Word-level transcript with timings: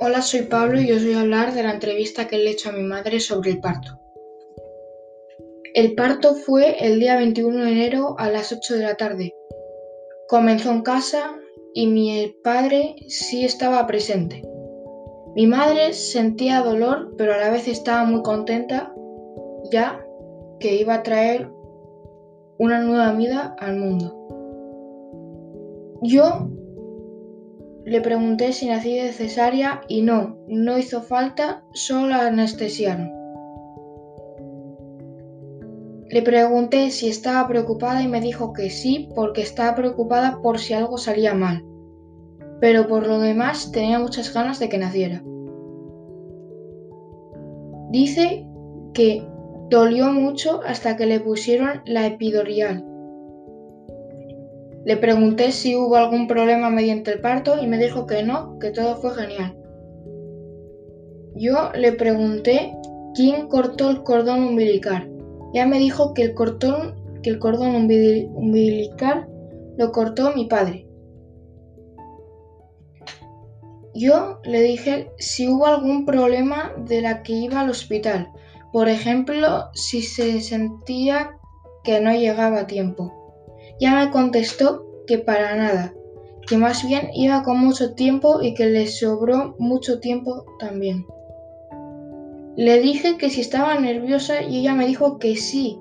Hola, 0.00 0.22
soy 0.22 0.42
Pablo 0.42 0.80
y 0.80 0.92
os 0.92 1.04
voy 1.04 1.14
a 1.14 1.20
hablar 1.20 1.54
de 1.54 1.62
la 1.62 1.72
entrevista 1.72 2.26
que 2.26 2.38
le 2.38 2.50
he 2.50 2.52
hecho 2.52 2.70
a 2.70 2.72
mi 2.72 2.82
madre 2.82 3.20
sobre 3.20 3.50
el 3.50 3.60
parto. 3.60 3.98
El 5.74 5.94
parto 5.94 6.34
fue 6.34 6.86
el 6.86 7.00
día 7.00 7.16
21 7.16 7.64
de 7.64 7.72
enero 7.72 8.14
a 8.18 8.30
las 8.30 8.52
8 8.52 8.74
de 8.74 8.82
la 8.82 8.94
tarde. 8.94 9.34
Comenzó 10.28 10.70
en 10.70 10.82
casa 10.82 11.38
y 11.74 11.86
mi 11.86 12.34
padre 12.42 12.96
sí 13.08 13.44
estaba 13.44 13.86
presente. 13.86 14.42
Mi 15.34 15.46
madre 15.46 15.92
sentía 15.92 16.62
dolor, 16.62 17.14
pero 17.18 17.34
a 17.34 17.38
la 17.38 17.50
vez 17.50 17.68
estaba 17.68 18.04
muy 18.04 18.22
contenta 18.22 18.94
ya 19.70 20.02
que 20.60 20.76
iba 20.76 20.94
a 20.94 21.02
traer 21.02 21.50
una 22.58 22.80
nueva 22.80 23.12
vida 23.12 23.54
al 23.58 23.76
mundo. 23.76 24.14
Yo 26.02 26.48
le 27.86 28.00
pregunté 28.00 28.52
si 28.52 28.66
nací 28.66 28.96
de 28.98 29.12
cesárea 29.12 29.80
y 29.86 30.02
no, 30.02 30.38
no 30.48 30.76
hizo 30.76 31.02
falta, 31.02 31.62
solo 31.72 32.16
anestesiaron. 32.16 33.12
Le 36.08 36.22
pregunté 36.22 36.90
si 36.90 37.08
estaba 37.08 37.46
preocupada 37.46 38.02
y 38.02 38.08
me 38.08 38.20
dijo 38.20 38.52
que 38.52 38.70
sí, 38.70 39.08
porque 39.14 39.42
estaba 39.42 39.76
preocupada 39.76 40.40
por 40.42 40.58
si 40.58 40.74
algo 40.74 40.98
salía 40.98 41.34
mal, 41.34 41.64
pero 42.60 42.88
por 42.88 43.06
lo 43.06 43.20
demás 43.20 43.70
tenía 43.70 44.00
muchas 44.00 44.34
ganas 44.34 44.58
de 44.58 44.68
que 44.68 44.78
naciera. 44.78 45.22
Dice 47.90 48.48
que 48.94 49.24
dolió 49.70 50.12
mucho 50.12 50.60
hasta 50.66 50.96
que 50.96 51.06
le 51.06 51.20
pusieron 51.20 51.82
la 51.86 52.04
epidurial 52.06 52.84
le 54.86 54.96
pregunté 54.96 55.50
si 55.50 55.74
hubo 55.74 55.96
algún 55.96 56.28
problema 56.28 56.70
mediante 56.70 57.10
el 57.10 57.20
parto 57.20 57.60
y 57.60 57.66
me 57.66 57.76
dijo 57.76 58.06
que 58.06 58.22
no, 58.22 58.56
que 58.60 58.70
todo 58.70 58.94
fue 58.94 59.16
genial. 59.16 59.58
Yo 61.34 61.72
le 61.74 61.90
pregunté 61.90 62.72
quién 63.12 63.48
cortó 63.48 63.90
el 63.90 64.04
cordón 64.04 64.44
umbilical. 64.44 65.10
Ya 65.52 65.66
me 65.66 65.80
dijo 65.80 66.14
que 66.14 66.22
el, 66.22 66.34
cordón, 66.34 66.94
que 67.24 67.30
el 67.30 67.40
cordón 67.40 67.74
umbilical 67.74 69.28
lo 69.76 69.90
cortó 69.90 70.32
mi 70.36 70.44
padre. 70.44 70.86
Yo 73.92 74.38
le 74.44 74.62
dije 74.62 75.10
si 75.18 75.48
hubo 75.48 75.66
algún 75.66 76.06
problema 76.06 76.72
de 76.86 77.00
la 77.02 77.24
que 77.24 77.32
iba 77.32 77.58
al 77.58 77.70
hospital. 77.70 78.30
Por 78.72 78.88
ejemplo, 78.88 79.64
si 79.74 80.02
se 80.02 80.40
sentía 80.40 81.32
que 81.82 82.00
no 82.00 82.12
llegaba 82.12 82.60
a 82.60 82.66
tiempo. 82.68 83.25
Ya 83.80 83.94
me 83.94 84.10
contestó 84.10 84.86
que 85.06 85.18
para 85.18 85.54
nada, 85.56 85.94
que 86.46 86.56
más 86.56 86.86
bien 86.86 87.10
iba 87.14 87.42
con 87.42 87.58
mucho 87.58 87.94
tiempo 87.94 88.42
y 88.42 88.54
que 88.54 88.66
le 88.66 88.86
sobró 88.86 89.54
mucho 89.58 90.00
tiempo 90.00 90.46
también. 90.58 91.06
Le 92.56 92.80
dije 92.80 93.18
que 93.18 93.28
si 93.28 93.42
estaba 93.42 93.78
nerviosa 93.78 94.42
y 94.42 94.60
ella 94.60 94.74
me 94.74 94.86
dijo 94.86 95.18
que 95.18 95.36
sí, 95.36 95.78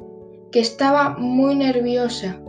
que 0.51 0.59
estaba 0.59 1.15
muy 1.17 1.55
nerviosa. 1.55 2.41